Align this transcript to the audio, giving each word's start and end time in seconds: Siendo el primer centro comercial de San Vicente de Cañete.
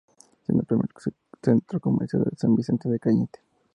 Siendo 0.43 0.61
el 0.61 0.65
primer 0.65 0.89
centro 1.43 1.79
comercial 1.79 2.23
de 2.23 2.35
San 2.35 2.55
Vicente 2.55 2.89
de 2.89 2.97
Cañete. 2.97 3.39